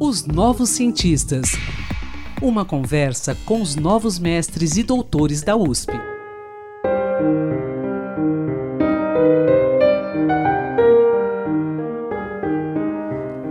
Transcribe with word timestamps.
Os 0.00 0.26
Novos 0.26 0.70
Cientistas. 0.70 1.52
Uma 2.42 2.64
conversa 2.64 3.36
com 3.46 3.62
os 3.62 3.76
novos 3.76 4.18
mestres 4.18 4.76
e 4.76 4.82
doutores 4.82 5.42
da 5.42 5.56
USP. 5.56 5.92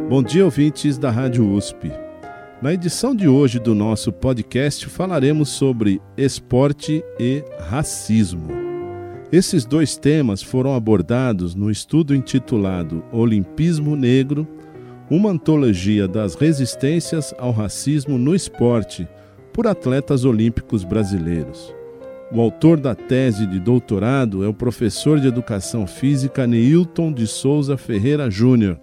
Bom 0.09 0.21
dia, 0.21 0.43
ouvintes 0.43 0.97
da 0.97 1.09
Rádio 1.09 1.49
USP. 1.49 1.91
Na 2.61 2.73
edição 2.73 3.15
de 3.15 3.27
hoje 3.27 3.59
do 3.59 3.73
nosso 3.73 4.11
podcast 4.11 4.87
falaremos 4.87 5.49
sobre 5.49 6.01
esporte 6.17 7.03
e 7.19 7.43
racismo. 7.59 8.62
Esses 9.33 9.65
dois 9.65 9.97
temas 9.97 10.43
foram 10.43 10.75
abordados 10.75 11.55
no 11.55 11.71
estudo 11.71 12.13
intitulado 12.13 13.03
Olimpismo 13.11 13.95
Negro 13.95 14.47
uma 15.09 15.31
antologia 15.31 16.07
das 16.07 16.35
resistências 16.35 17.33
ao 17.39 17.51
racismo 17.51 18.15
no 18.19 18.35
esporte 18.35 19.07
por 19.51 19.65
atletas 19.65 20.23
olímpicos 20.23 20.83
brasileiros. 20.83 21.73
O 22.31 22.39
autor 22.39 22.79
da 22.79 22.93
tese 22.93 23.47
de 23.47 23.59
doutorado 23.59 24.43
é 24.43 24.47
o 24.47 24.53
professor 24.53 25.19
de 25.19 25.29
educação 25.29 25.87
física 25.87 26.45
Neilton 26.45 27.11
de 27.11 27.25
Souza 27.25 27.75
Ferreira 27.75 28.29
Júnior. 28.29 28.79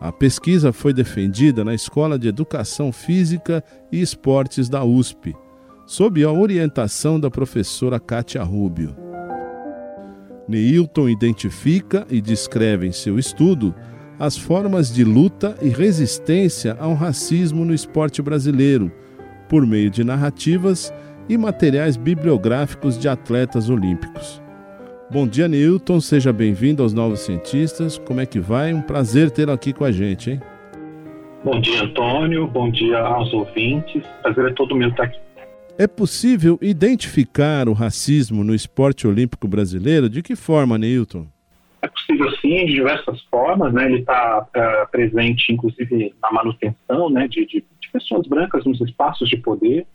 A 0.00 0.12
pesquisa 0.12 0.72
foi 0.72 0.92
defendida 0.92 1.64
na 1.64 1.74
Escola 1.74 2.16
de 2.16 2.28
Educação 2.28 2.92
Física 2.92 3.64
e 3.90 4.00
Esportes 4.00 4.68
da 4.68 4.84
USP, 4.84 5.34
sob 5.84 6.22
a 6.22 6.30
orientação 6.30 7.18
da 7.18 7.28
professora 7.28 7.98
Kátia 7.98 8.44
Rubio. 8.44 9.01
Neilton 10.52 11.08
identifica 11.08 12.06
e 12.10 12.20
descreve 12.20 12.86
em 12.86 12.92
seu 12.92 13.18
estudo 13.18 13.74
as 14.18 14.36
formas 14.36 14.92
de 14.92 15.02
luta 15.02 15.56
e 15.62 15.70
resistência 15.70 16.76
ao 16.78 16.92
racismo 16.92 17.64
no 17.64 17.72
esporte 17.72 18.20
brasileiro, 18.20 18.92
por 19.48 19.66
meio 19.66 19.88
de 19.88 20.04
narrativas 20.04 20.92
e 21.26 21.38
materiais 21.38 21.96
bibliográficos 21.96 22.98
de 22.98 23.08
atletas 23.08 23.70
olímpicos. 23.70 24.42
Bom 25.10 25.26
dia, 25.26 25.48
Newton. 25.48 26.00
Seja 26.00 26.32
bem-vindo 26.32 26.82
aos 26.82 26.92
Novos 26.92 27.20
Cientistas. 27.20 27.96
Como 27.96 28.20
é 28.20 28.26
que 28.26 28.38
vai? 28.38 28.74
Um 28.74 28.82
prazer 28.82 29.30
tê-lo 29.30 29.52
aqui 29.52 29.72
com 29.72 29.84
a 29.84 29.90
gente, 29.90 30.32
hein? 30.32 30.40
Bom 31.42 31.60
dia, 31.60 31.82
Antônio. 31.82 32.46
Bom 32.46 32.70
dia 32.70 32.98
aos 32.98 33.32
ouvintes. 33.32 34.04
Prazer 34.22 34.50
é 34.50 34.52
todo 34.52 34.76
meu 34.76 34.90
estar 34.90 35.04
aqui. 35.04 35.18
É 35.78 35.86
possível 35.86 36.58
identificar 36.60 37.68
o 37.68 37.72
racismo 37.72 38.44
no 38.44 38.54
esporte 38.54 39.06
olímpico 39.06 39.48
brasileiro? 39.48 40.08
De 40.08 40.22
que 40.22 40.36
forma, 40.36 40.76
Newton? 40.76 41.26
É 41.80 41.88
possível 41.88 42.30
sim, 42.36 42.66
de 42.66 42.74
diversas 42.74 43.20
formas, 43.22 43.72
né? 43.72 43.86
Ele 43.86 44.00
está 44.00 44.46
uh, 44.54 44.58
é, 44.58 44.86
presente, 44.86 45.52
inclusive, 45.52 46.14
na 46.22 46.30
manutenção, 46.30 47.10
né, 47.10 47.26
de, 47.26 47.44
de, 47.46 47.64
de 47.80 47.90
pessoas 47.90 48.26
brancas 48.26 48.64
nos 48.64 48.80
espaços 48.80 49.28
de 49.28 49.36
poder 49.38 49.86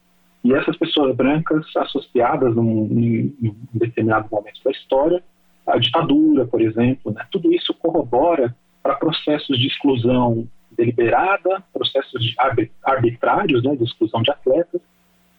e 0.44 0.53
essas 0.53 0.75
pessoas 0.78 1.16
brancas 1.16 1.66
associadas 1.75 2.56
num, 2.56 2.88
em 2.91 3.56
determinado 3.73 4.28
momento 4.31 4.62
da 4.64 4.72
história, 4.72 5.23
a 5.66 5.78
ditadura, 5.78 6.45
por 6.45 6.62
exemplo, 6.62 7.12
né, 7.12 7.25
tudo 7.31 7.53
isso 7.53 7.73
corrobora 7.73 8.56
para 8.81 8.95
processos 8.95 9.58
de 9.59 9.67
exclusão 9.67 10.47
deliberada, 10.72 11.64
processos 11.73 12.23
de 12.23 12.36
arbitrários 12.84 13.64
né, 13.64 13.75
de 13.75 13.84
exclusão 13.84 14.22
de 14.22 14.31
atletas, 14.31 14.81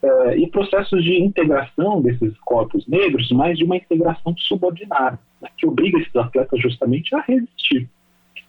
eh, 0.00 0.38
e 0.38 0.46
processos 0.46 1.02
de 1.02 1.20
integração 1.20 2.00
desses 2.00 2.38
corpos 2.40 2.86
negros, 2.86 3.30
mas 3.32 3.58
de 3.58 3.64
uma 3.64 3.76
integração 3.76 4.32
subordinada, 4.36 5.18
né, 5.42 5.48
que 5.58 5.66
obriga 5.66 5.98
esses 5.98 6.14
atletas 6.14 6.60
justamente 6.60 7.14
a 7.16 7.20
resistir. 7.20 7.88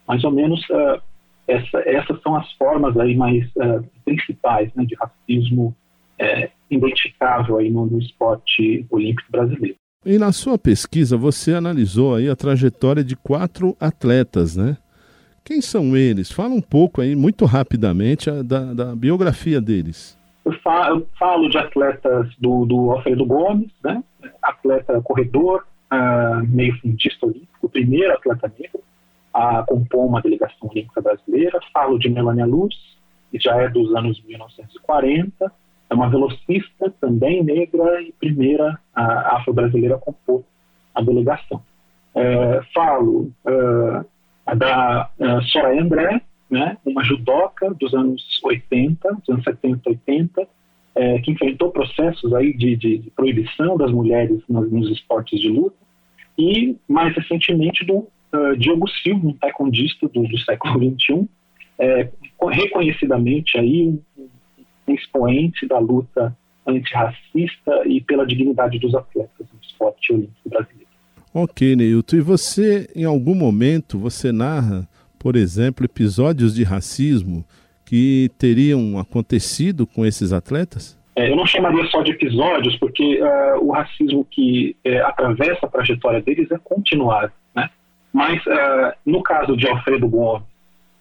Mais 0.07 0.23
ou 0.23 0.31
menos 0.31 0.59
uh, 0.69 1.01
essa, 1.47 1.79
essas 1.79 2.21
são 2.21 2.35
as 2.35 2.51
formas 2.53 2.95
aí 2.97 3.15
mais 3.15 3.45
uh, 3.55 3.83
principais 4.05 4.71
né, 4.75 4.85
de 4.85 4.95
racismo 4.95 5.75
identificável 6.69 7.57
aí 7.57 7.69
no, 7.69 7.85
no 7.85 7.97
esporte 7.97 8.85
olímpico 8.89 9.31
brasileiro. 9.31 9.77
E 10.05 10.17
na 10.17 10.33
sua 10.33 10.57
pesquisa 10.57 11.15
você 11.15 11.53
analisou 11.53 12.15
aí 12.15 12.29
a 12.29 12.35
trajetória 12.35 13.05
de 13.05 13.15
quatro 13.15 13.73
atletas, 13.79 14.53
né? 14.53 14.77
Quem 15.45 15.61
são 15.61 15.95
eles? 15.95 16.29
Fala 16.29 16.53
um 16.53 16.61
pouco 16.61 16.99
aí, 16.99 17.15
muito 17.15 17.45
rapidamente, 17.45 18.29
da, 18.43 18.73
da 18.73 18.95
biografia 18.95 19.61
deles. 19.61 20.18
Eu 20.49 20.59
falo, 20.61 20.99
eu 20.99 21.07
falo, 21.19 21.49
de 21.49 21.57
atletas 21.59 22.27
do, 22.39 22.65
do 22.65 22.91
Alfredo 22.91 23.23
Gomes, 23.25 23.71
né? 23.83 24.03
atleta 24.41 24.99
corredor, 25.01 25.63
uh, 25.93 26.43
meio 26.47 26.75
fundista 26.79 27.27
olímpico, 27.27 27.67
o 27.67 27.69
primeiro 27.69 28.13
atleta 28.13 28.51
negro 28.57 28.81
a 29.31 29.63
compor 29.63 30.07
uma 30.07 30.21
delegação 30.21 30.67
olímpica 30.69 31.01
brasileira. 31.01 31.59
Falo 31.71 31.99
de 31.99 32.09
Melania 32.09 32.47
Luz, 32.47 32.75
que 33.31 33.39
já 33.39 33.55
é 33.57 33.69
dos 33.69 33.95
anos 33.95 34.19
1940, 34.25 35.51
é 35.87 35.93
uma 35.93 36.09
velocista 36.09 36.91
também 36.99 37.43
negra 37.43 38.01
e 38.01 38.11
primeira 38.13 38.79
afro-brasileira 38.93 39.95
a 39.95 39.99
compor 39.99 40.43
a 40.95 41.01
delegação. 41.01 41.61
É, 42.15 42.61
falo 42.73 43.31
é, 43.45 44.55
da 44.55 45.09
é, 45.19 45.41
Soraya 45.41 45.81
André, 45.81 46.21
né, 46.49 46.77
uma 46.85 47.03
judoca 47.03 47.73
dos 47.73 47.93
anos 47.93 48.23
80, 48.43 49.13
dos 49.13 49.29
anos 49.29 49.43
70, 49.43 49.89
80, 49.89 50.47
é, 50.95 51.19
que 51.19 51.31
enfrentou 51.31 51.71
processos 51.71 52.33
aí 52.33 52.53
de, 52.53 52.75
de, 52.75 53.11
proibição 53.15 53.77
das 53.77 53.91
mulheres 53.91 54.41
nos, 54.49 54.71
nos, 54.71 54.89
esportes 54.89 55.39
de 55.39 55.47
luta, 55.47 55.77
e 56.37 56.75
mais 56.87 57.15
recentemente 57.15 57.85
do 57.85 57.97
uh, 57.97 58.57
Diogo 58.57 58.87
Silva, 58.87 59.27
um 59.27 59.33
taekwondista 59.33 60.07
do, 60.07 60.23
do 60.23 60.37
século 60.39 60.79
XXI, 60.97 61.27
é, 61.77 62.09
reconhecidamente 62.51 63.57
aí 63.57 63.99
um 64.87 64.93
expoente 64.93 65.67
da 65.67 65.77
luta 65.79 66.35
antirracista 66.65 67.83
e 67.85 68.01
pela 68.01 68.25
dignidade 68.25 68.79
dos 68.79 68.93
atletas 68.95 69.47
no 69.53 69.59
esporte 69.61 70.11
olímpico 70.11 70.49
brasileiro. 70.49 70.89
Ok, 71.33 71.75
Neilton. 71.75 72.17
E 72.17 72.21
você, 72.21 72.89
em 72.95 73.03
algum 73.05 73.35
momento, 73.35 73.97
você 73.97 74.31
narra, 74.31 74.87
por 75.19 75.35
exemplo, 75.35 75.85
episódios 75.85 76.55
de 76.55 76.63
racismo 76.63 77.45
que 77.85 78.31
teriam 78.37 78.97
acontecido 78.97 79.85
com 79.85 80.05
esses 80.05 80.31
atletas? 80.31 80.97
É, 81.15 81.29
eu 81.29 81.35
não 81.35 81.45
chamaria 81.45 81.85
só 81.87 82.01
de 82.01 82.11
episódios, 82.11 82.77
porque 82.77 83.21
uh, 83.21 83.67
o 83.67 83.71
racismo 83.71 84.25
que 84.31 84.75
uh, 84.87 85.05
atravessa 85.05 85.65
a 85.65 85.69
trajetória 85.69 86.21
deles 86.21 86.49
é 86.49 86.57
continuado. 86.63 87.31
Né? 87.53 87.69
Mas, 88.13 88.41
uh, 88.45 88.93
no 89.05 89.21
caso 89.21 89.57
de 89.57 89.67
Alfredo 89.67 90.07
Gomes, 90.07 90.47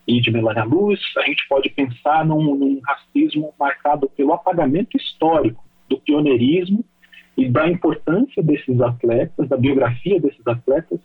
e 0.08 0.22
de 0.22 0.30
Melania 0.30 0.64
Luz, 0.64 0.98
a 1.18 1.22
gente 1.26 1.46
pode 1.46 1.68
pensar 1.68 2.24
num, 2.24 2.56
num 2.56 2.80
racismo 2.82 3.52
marcado 3.60 4.08
pelo 4.16 4.32
apagamento 4.32 4.96
histórico 4.96 5.62
do 5.88 5.98
pioneirismo 5.98 6.82
e 7.36 7.46
da 7.46 7.68
importância 7.68 8.42
desses 8.42 8.80
atletas, 8.80 9.46
da 9.48 9.56
biografia 9.56 10.18
desses 10.18 10.44
atletas, 10.46 10.98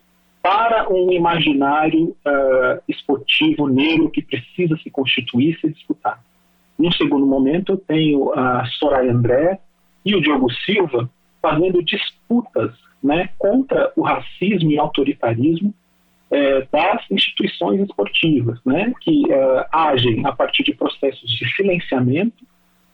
para 0.44 0.92
um 0.92 1.10
imaginário 1.10 2.08
uh, 2.08 2.82
esportivo 2.86 3.66
negro 3.66 4.10
que 4.10 4.20
precisa 4.20 4.76
se 4.76 4.90
constituir 4.90 5.58
se 5.58 5.70
disputar. 5.70 6.22
Num 6.78 6.92
segundo 6.92 7.24
momento, 7.24 7.72
eu 7.72 7.76
tenho 7.78 8.30
a 8.38 8.62
Soraya 8.78 9.10
André 9.10 9.58
e 10.04 10.14
o 10.14 10.20
Diogo 10.20 10.52
Silva 10.52 11.08
fazendo 11.40 11.82
disputas 11.82 12.74
né, 13.02 13.30
contra 13.38 13.90
o 13.96 14.02
racismo 14.02 14.70
e 14.70 14.78
autoritarismo 14.78 15.72
é, 16.30 16.68
das 16.70 17.10
instituições 17.10 17.80
esportivas, 17.80 18.58
né, 18.66 18.92
que 19.00 19.32
é, 19.32 19.66
agem 19.72 20.26
a 20.26 20.32
partir 20.32 20.62
de 20.62 20.74
processos 20.74 21.30
de 21.30 21.50
silenciamento, 21.56 22.44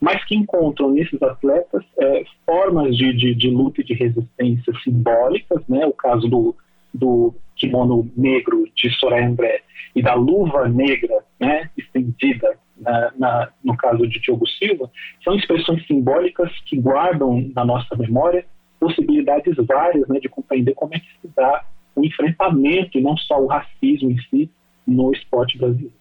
mas 0.01 0.25
que 0.25 0.37
encontram 0.37 0.93
nesses 0.93 1.21
atletas 1.21 1.83
é, 1.99 2.23
formas 2.47 2.97
de, 2.97 3.13
de, 3.13 3.35
de, 3.35 3.51
luta 3.51 3.81
e 3.81 3.85
de 3.85 3.95
resistência 3.95 4.73
simbólicas, 4.85 5.67
né, 5.69 5.85
o 5.85 5.93
caso 5.93 6.29
do, 6.29 6.55
do 6.93 7.35
kimono 7.57 8.11
negro 8.17 8.65
de 8.75 8.91
Soraya 8.99 9.29
André 9.29 9.63
e 9.95 10.03
da 10.03 10.15
luva 10.15 10.69
negra 10.69 11.25
né, 11.39 11.69
estendida 11.77 12.57
na, 12.81 13.13
na, 13.17 13.49
no 13.63 13.77
caso 13.77 14.07
de 14.09 14.19
Diogo 14.21 14.47
Silva, 14.49 14.91
são 15.23 15.35
expressões 15.35 15.87
simbólicas 15.87 16.51
que 16.67 16.77
guardam 16.77 17.51
na 17.55 17.65
nossa 17.65 17.95
memória 17.97 18.45
possibilidades 18.79 19.55
várias 19.67 20.09
né, 20.09 20.19
de 20.19 20.29
compreender 20.29 20.75
como 20.75 20.95
é 20.95 20.99
que 20.99 21.07
se 21.21 21.31
dá 21.37 21.65
o 21.95 22.05
enfrentamento 22.05 22.97
e 22.97 23.03
não 23.03 23.17
só 23.17 23.39
o 23.39 23.47
racismo 23.47 24.11
em 24.11 24.19
si 24.31 24.51
no 24.87 25.13
esporte 25.13 25.59
brasileiro. 25.59 25.93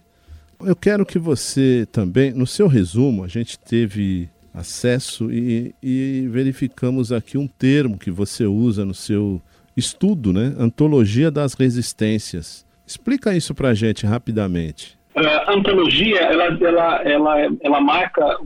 Eu 0.62 0.76
quero 0.76 1.06
que 1.06 1.20
você 1.20 1.86
também, 1.92 2.32
no 2.32 2.48
seu 2.48 2.68
resumo, 2.68 3.24
a 3.24 3.28
gente 3.28 3.58
teve 3.60 4.30
acesso 4.54 5.32
e, 5.32 5.74
e 5.82 6.28
verificamos 6.30 7.12
aqui 7.12 7.38
um 7.38 7.48
termo 7.48 7.98
que 7.98 8.12
você 8.12 8.46
usa 8.46 8.86
no 8.86 8.94
seu 8.94 9.42
estudo, 9.80 10.32
né? 10.32 10.54
Antologia 10.60 11.32
das 11.32 11.54
Resistências. 11.54 12.66
Explica 12.86 13.36
isso 13.36 13.56
para 13.56 13.70
a 13.70 13.74
gente 13.74 14.06
rapidamente. 14.06 14.98
A 15.16 15.52
antologia, 15.52 16.20
ela, 16.20 16.46
ela, 16.46 17.04
ela, 17.04 17.58
ela 17.62 17.82
marca 17.82 18.38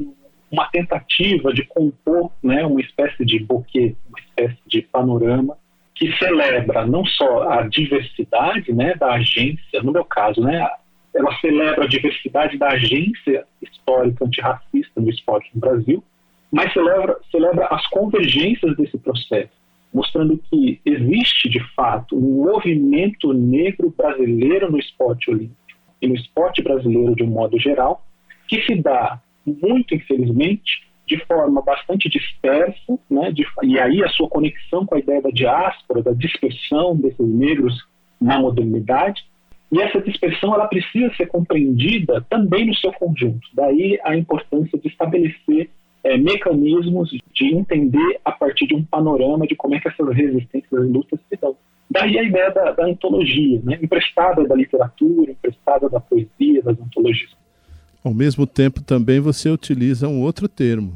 uma 0.52 0.68
tentativa 0.68 1.52
de 1.54 1.64
compor 1.66 2.32
né, 2.44 2.64
uma 2.66 2.80
espécie 2.80 3.26
de 3.26 3.40
buquê, 3.40 3.96
uma 4.08 4.20
espécie 4.20 4.60
de 4.68 4.82
panorama 4.84 5.58
que 5.96 6.16
celebra 6.18 6.86
não 6.86 7.06
só 7.06 7.50
a 7.50 7.64
diversidade 7.64 8.72
né, 8.74 8.94
da 8.96 9.14
agência, 9.14 9.82
no 9.82 9.92
meu 9.92 10.06
caso, 10.06 10.42
né, 10.42 10.68
ela 11.16 11.34
celebra 11.40 11.86
a 11.86 11.88
diversidade 11.88 12.58
da 12.58 12.70
agência 12.70 13.46
histórica 13.62 14.26
antirracista 14.26 15.00
no 15.00 15.10
esporte 15.10 15.50
no 15.54 15.62
Brasil, 15.62 16.04
mas 16.52 16.72
celebra, 16.74 17.18
celebra 17.32 17.68
as 17.68 17.88
convergências 17.88 18.76
desse 18.76 18.98
processo, 18.98 19.54
mostrando 19.94 20.38
que 20.50 20.82
existe, 20.86 21.50
de 21.50 21.60
fato, 21.76 22.18
um 22.18 22.44
movimento 22.44 23.32
negro 23.32 23.94
brasileiro 23.96 24.72
no 24.72 24.80
esporte 24.80 25.30
olímpico 25.30 25.58
e 26.02 26.08
no 26.08 26.16
esporte 26.16 26.62
brasileiro 26.62 27.16
de 27.16 27.24
um 27.24 27.28
modo 27.28 27.60
geral, 27.60 28.06
que 28.48 28.62
se 28.64 28.76
dá, 28.76 29.22
muito 29.46 29.94
infelizmente, 29.94 30.84
de 31.08 31.18
forma 31.26 31.62
bastante 31.62 32.10
dispersa, 32.10 32.98
né, 33.10 33.32
de, 33.32 33.46
e 33.62 33.80
aí 33.80 34.04
a 34.04 34.10
sua 34.10 34.28
conexão 34.30 34.86
com 34.86 34.96
a 34.96 35.00
ideia 35.00 35.22
da 35.22 35.30
diáspora, 35.30 36.02
da 36.02 36.14
dispersão 36.14 36.96
desses 36.96 37.28
negros 37.28 37.78
na 38.20 38.40
modernidade, 38.40 39.24
e 39.72 39.82
essa 39.82 40.00
dispersão 40.00 40.54
ela 40.54 40.68
precisa 40.68 41.14
ser 41.16 41.26
compreendida 41.28 42.26
também 42.30 42.68
no 42.68 42.76
seu 42.76 42.94
conjunto. 42.94 43.48
Daí 43.54 44.00
a 44.04 44.16
importância 44.16 44.78
de 44.78 44.88
estabelecer 44.88 45.70
é, 46.04 46.18
mecanismos 46.18 47.10
de 47.10 47.56
entender 47.56 48.20
a 48.26 48.32
partir 48.32 48.68
de 48.68 48.76
um 48.76 48.84
panorama 48.84 49.48
de 49.48 49.56
como 49.56 49.76
é 49.76 49.80
que 49.80 49.88
essas 49.88 50.08
resistências 50.10 50.72
e 50.72 50.76
lutas 50.76 51.20
se 51.30 51.38
dão. 51.40 51.56
Daí 51.90 52.18
a 52.18 52.24
ideia 52.24 52.52
da, 52.52 52.72
da 52.72 52.86
antologia, 52.86 53.62
né, 53.64 53.80
emprestada 53.82 54.44
da 54.46 54.56
literatura, 54.56 55.32
emprestada 55.32 55.90
da 55.90 56.00
poesia, 56.00 56.62
das 56.62 56.80
antologias. 56.80 57.32
Ao 58.04 58.14
mesmo 58.14 58.46
tempo, 58.46 58.82
também 58.82 59.20
você 59.20 59.50
utiliza 59.50 60.08
um 60.08 60.22
outro 60.22 60.48
termo, 60.50 60.94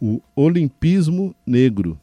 o 0.00 0.20
olimpismo 0.34 1.34
negro. 1.46 1.98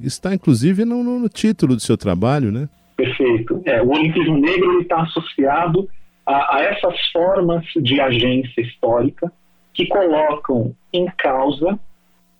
Está 0.00 0.34
inclusive 0.34 0.84
no, 0.84 1.02
no 1.02 1.28
título 1.28 1.74
do 1.74 1.80
seu 1.80 1.96
trabalho, 1.96 2.52
né? 2.52 2.68
Perfeito. 2.96 3.60
É, 3.64 3.82
o 3.82 3.90
olimpismo 3.90 4.38
negro 4.38 4.80
está 4.80 5.02
associado 5.02 5.88
a, 6.24 6.56
a 6.56 6.62
essas 6.62 6.94
formas 7.12 7.64
de 7.76 8.00
agência 8.00 8.60
histórica 8.60 9.32
que 9.72 9.86
colocam 9.86 10.74
em 10.92 11.06
causa 11.18 11.78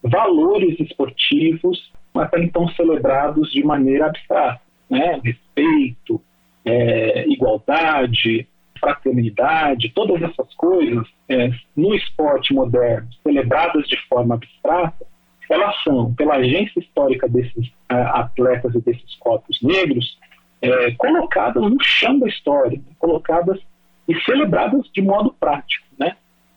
valores 0.03 0.79
esportivos 0.81 1.93
até 2.15 2.43
então 2.43 2.69
celebrados 2.71 3.51
de 3.53 3.63
maneira 3.63 4.07
abstrata, 4.07 4.61
né? 4.89 5.21
Respeito, 5.23 6.21
é, 6.65 7.29
igualdade, 7.29 8.49
fraternidade, 8.79 9.93
todas 9.95 10.21
essas 10.23 10.53
coisas 10.55 11.07
é, 11.29 11.51
no 11.77 11.95
esporte 11.95 12.53
moderno, 12.53 13.09
celebradas 13.23 13.87
de 13.87 13.97
forma 14.09 14.35
abstrata, 14.35 15.07
elas 15.49 15.75
são, 15.83 16.15
pela 16.15 16.37
agência 16.37 16.79
histórica 16.79 17.29
desses 17.29 17.67
uh, 17.93 18.15
atletas 18.15 18.73
e 18.75 18.81
desses 18.81 19.17
corpos 19.17 19.61
negros, 19.61 20.17
é, 20.63 20.93
colocadas 20.93 21.63
no 21.63 21.77
chão 21.83 22.19
da 22.21 22.29
história, 22.29 22.81
colocadas 22.99 23.59
e 24.07 24.15
celebradas 24.21 24.89
de 24.95 25.03
modo 25.03 25.35
prático. 25.41 25.87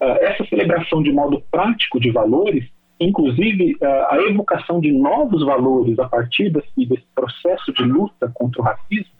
Uh, 0.03 0.17
essa 0.19 0.45
celebração 0.47 1.01
de 1.01 1.13
modo 1.13 1.41
prático 1.49 1.97
de 1.97 2.11
valores, 2.11 2.65
inclusive 2.99 3.73
uh, 3.75 3.85
a 4.09 4.17
evocação 4.29 4.81
de 4.81 4.91
novos 4.91 5.45
valores 5.45 5.97
a 5.97 6.09
partir 6.09 6.49
desse, 6.49 6.85
desse 6.85 7.05
processo 7.15 7.71
de 7.71 7.83
luta 7.83 8.29
contra 8.33 8.61
o 8.61 8.65
racismo, 8.65 9.13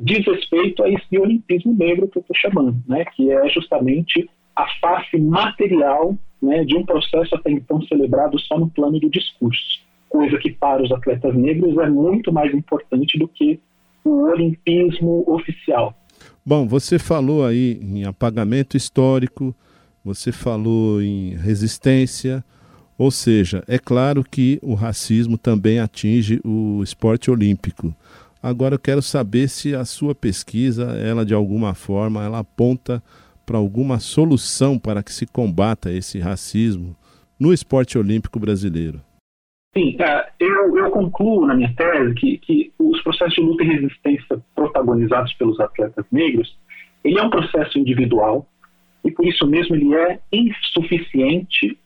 diz 0.00 0.26
respeito 0.26 0.82
a 0.82 0.90
esse 0.90 1.16
olimpismo 1.16 1.72
negro 1.72 2.08
que 2.08 2.18
eu 2.18 2.20
estou 2.20 2.36
chamando, 2.36 2.76
né, 2.88 3.04
que 3.04 3.30
é 3.30 3.48
justamente 3.48 4.28
a 4.56 4.66
face 4.80 5.16
material 5.18 6.16
né, 6.42 6.64
de 6.64 6.76
um 6.76 6.84
processo 6.84 7.36
até 7.36 7.52
então 7.52 7.80
celebrado 7.82 8.36
só 8.40 8.58
no 8.58 8.68
plano 8.68 8.98
do 8.98 9.08
discurso, 9.08 9.80
coisa 10.08 10.36
que 10.38 10.50
para 10.50 10.82
os 10.82 10.90
atletas 10.90 11.32
negros 11.34 11.78
é 11.78 11.88
muito 11.88 12.32
mais 12.32 12.52
importante 12.52 13.16
do 13.18 13.28
que 13.28 13.60
o 14.04 14.24
olimpismo 14.24 15.22
oficial. 15.28 15.94
Bom, 16.44 16.66
você 16.66 16.98
falou 16.98 17.46
aí 17.46 17.78
em 17.80 18.04
apagamento 18.04 18.76
histórico, 18.76 19.54
você 20.04 20.30
falou 20.30 21.00
em 21.00 21.34
resistência, 21.34 22.44
ou 22.98 23.10
seja, 23.10 23.64
é 23.66 23.78
claro 23.78 24.22
que 24.22 24.58
o 24.62 24.74
racismo 24.74 25.38
também 25.38 25.80
atinge 25.80 26.40
o 26.44 26.82
esporte 26.82 27.30
olímpico. 27.30 27.94
Agora 28.42 28.74
eu 28.74 28.78
quero 28.78 29.00
saber 29.00 29.48
se 29.48 29.74
a 29.74 29.84
sua 29.86 30.14
pesquisa, 30.14 30.92
ela 30.98 31.24
de 31.24 31.32
alguma 31.32 31.74
forma, 31.74 32.22
ela 32.22 32.40
aponta 32.40 33.02
para 33.46 33.56
alguma 33.56 33.98
solução 33.98 34.78
para 34.78 35.02
que 35.02 35.12
se 35.12 35.26
combata 35.26 35.90
esse 35.90 36.18
racismo 36.18 36.94
no 37.40 37.52
esporte 37.52 37.96
olímpico 37.96 38.38
brasileiro. 38.38 39.00
Sim, 39.76 39.96
é, 39.98 40.28
eu, 40.38 40.76
eu 40.78 40.90
concluo 40.90 41.46
na 41.46 41.54
minha 41.54 41.74
tese 41.74 42.14
que, 42.14 42.38
que 42.38 42.72
os 42.78 43.02
processos 43.02 43.34
de 43.34 43.40
luta 43.40 43.64
e 43.64 43.66
resistência 43.66 44.40
protagonizados 44.54 45.32
pelos 45.34 45.58
atletas 45.58 46.04
negros, 46.12 46.56
ele 47.02 47.18
é 47.18 47.22
um 47.22 47.30
processo 47.30 47.78
individual 47.78 48.46
e 49.04 49.10
por 49.10 49.26
isso 49.26 49.46
mesmo 49.46 49.76
ele 49.76 49.94
é 49.94 50.18
insuficiente 50.32 51.78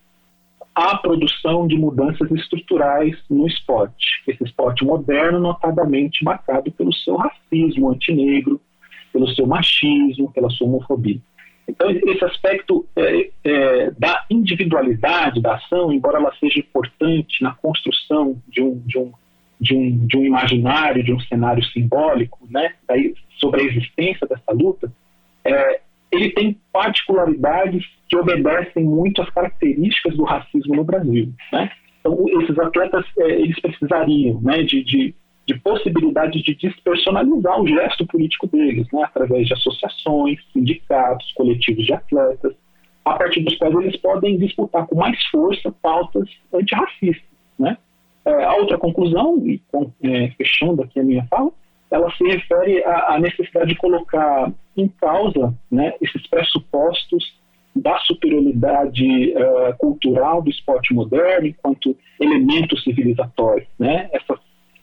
a 0.75 0.97
produção 0.97 1.67
de 1.67 1.76
mudanças 1.76 2.31
estruturais 2.31 3.17
no 3.29 3.49
esporte. 3.49 4.23
Esse 4.29 4.44
esporte 4.44 4.85
moderno, 4.85 5.41
notadamente 5.41 6.23
marcado 6.23 6.70
pelo 6.70 6.93
seu 6.93 7.17
racismo 7.17 7.91
antinegro, 7.91 8.61
pelo 9.12 9.26
seu 9.35 9.44
machismo, 9.44 10.31
pela 10.32 10.49
sua 10.50 10.69
homofobia. 10.69 11.19
Então, 11.69 11.91
esse 11.91 12.25
aspecto 12.25 12.87
é, 12.97 13.31
é, 13.44 13.91
da 13.99 14.25
individualidade 14.31 15.43
da 15.43 15.56
ação, 15.56 15.93
embora 15.93 16.19
ela 16.19 16.32
seja 16.38 16.61
importante 16.61 17.43
na 17.43 17.55
construção 17.55 18.41
de 18.49 18.62
um, 18.62 18.81
de 18.87 18.99
um, 18.99 19.12
de 19.61 19.75
um, 19.75 20.06
de 20.06 20.17
um 20.17 20.25
imaginário, 20.25 21.03
de 21.03 21.12
um 21.12 21.21
cenário 21.21 21.62
simbólico, 21.67 22.38
né, 22.49 22.73
sobre 23.38 23.62
a 23.62 23.64
existência 23.64 24.26
dessa 24.26 24.53
luta, 24.53 24.91
é, 25.44 25.81
ele 26.11 26.31
tem 26.31 26.58
particularidades 26.73 27.85
que 28.09 28.17
obedecem 28.17 28.85
muito 28.85 29.23
às 29.23 29.31
características 29.31 30.17
do 30.17 30.25
racismo 30.25 30.75
no 30.76 30.85
Brasil. 30.85 31.32
Né? 31.53 31.70
Então, 32.00 32.25
esses 32.41 32.59
atletas 32.59 33.05
é, 33.19 33.31
eles 33.41 33.59
precisariam 33.61 34.41
né, 34.41 34.62
de, 34.62 34.82
de, 34.85 35.15
de 35.47 35.59
possibilidade 35.59 36.43
de 36.43 36.55
despersonalizar 36.55 37.61
o 37.61 37.67
gesto 37.67 38.06
político 38.06 38.47
deles, 38.47 38.87
né, 38.93 39.03
através 39.03 39.47
de 39.47 39.55
associações, 39.55 40.38
sindicatos, 40.53 41.32
coletivos 41.32 41.85
de 41.85 41.93
atletas, 41.93 42.55
a 43.05 43.14
partir 43.14 43.41
dos 43.41 43.56
quais 43.56 43.75
eles 43.75 43.97
podem 43.97 44.38
disputar 44.38 44.87
com 44.87 44.97
mais 44.97 45.23
força 45.26 45.73
pautas 45.82 46.29
antirracistas. 46.53 47.29
Né? 47.59 47.76
É, 48.25 48.44
a 48.44 48.55
outra 48.56 48.79
conclusão, 48.79 49.43
e 49.47 49.61
é, 50.03 50.29
fechando 50.37 50.82
aqui 50.82 51.00
a 51.00 51.05
minha 51.05 51.25
fala, 51.26 51.50
ela 51.90 52.11
se 52.12 52.25
refere 52.25 52.82
à, 52.85 53.14
à 53.14 53.19
necessidade 53.19 53.69
de 53.69 53.76
colocar 53.76 54.52
em 54.76 54.88
causa 54.88 55.55
né, 55.70 55.94
esses 56.00 56.26
pressupostos 56.29 57.38
da 57.75 57.99
superioridade 58.00 59.33
uh, 59.33 59.76
cultural 59.78 60.42
do 60.42 60.50
esporte 60.50 60.92
moderno 60.92 61.47
enquanto 61.47 61.97
elemento 62.21 62.76
civilizatório. 62.78 63.66
Né? 63.78 64.09
Essas, 64.12 64.38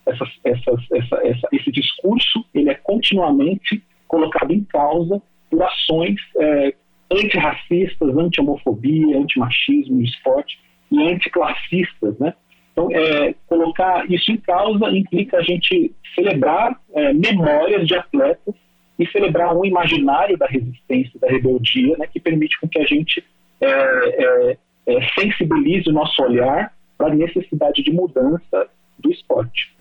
essas, 0.05 0.29
essas, 0.43 0.91
essa, 0.91 1.27
essa, 1.27 1.47
esse 1.51 1.71
discurso 1.71 2.45
ele 2.53 2.69
é 2.69 2.75
continuamente 2.75 3.83
colocado 4.07 4.51
em 4.51 4.63
causa 4.63 5.21
por 5.49 5.61
ações 5.61 6.15
uh, 6.35 6.73
antirracistas, 7.11 8.17
anti-homofobia, 8.17 9.17
antimachismo 9.17 9.97
no 9.97 10.03
esporte 10.03 10.59
e 10.91 11.01
anticlassistas, 11.01 12.17
né? 12.19 12.33
Então, 12.71 12.89
é, 12.91 13.33
colocar 13.65 14.05
isso 14.09 14.31
em 14.31 14.37
causa 14.37 14.89
implica 14.91 15.37
a 15.37 15.41
gente 15.41 15.91
celebrar 16.13 16.79
é, 16.93 17.13
memórias 17.13 17.87
de 17.87 17.95
atletas 17.95 18.53
e 18.99 19.07
celebrar 19.07 19.55
um 19.57 19.65
imaginário 19.65 20.37
da 20.37 20.45
resistência, 20.45 21.19
da 21.19 21.27
rebeldia, 21.27 21.97
né, 21.97 22.07
que 22.07 22.19
permite 22.19 22.59
com 22.59 22.67
que 22.67 22.79
a 22.79 22.85
gente 22.85 23.23
é, 23.59 23.67
é, 23.67 24.57
é 24.87 25.07
sensibilize 25.19 25.89
o 25.89 25.93
nosso 25.93 26.21
olhar 26.21 26.71
para 26.97 27.07
a 27.07 27.15
necessidade 27.15 27.83
de 27.83 27.91
mudança 27.91 28.67
do 28.99 29.11
esporte. 29.11 29.75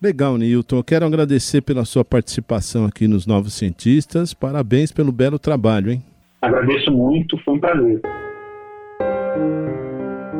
Legal, 0.00 0.36
Nilton. 0.36 0.82
Quero 0.82 1.06
agradecer 1.06 1.62
pela 1.62 1.84
sua 1.84 2.04
participação 2.04 2.84
aqui 2.84 3.08
nos 3.08 3.26
Novos 3.26 3.54
Cientistas. 3.54 4.34
Parabéns 4.34 4.92
pelo 4.92 5.10
belo 5.10 5.38
trabalho, 5.38 5.90
hein? 5.90 6.02
Agradeço 6.42 6.92
muito, 6.92 7.36
foi 7.38 7.54
um 7.54 7.58
prazer. 7.58 8.00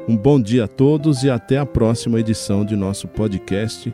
Um 0.07 0.15
bom 0.15 0.39
dia 0.39 0.65
a 0.65 0.67
todos 0.67 1.23
e 1.23 1.29
até 1.29 1.57
a 1.57 1.65
próxima 1.65 2.19
edição 2.19 2.63
de 2.63 2.75
nosso 2.75 3.07
podcast 3.07 3.93